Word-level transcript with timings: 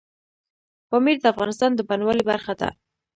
پامیر 0.89 1.17
د 1.21 1.25
افغانستان 1.33 1.71
د 1.75 1.79
بڼوالۍ 1.89 2.23
برخه 2.31 2.53
ده. 2.59 2.69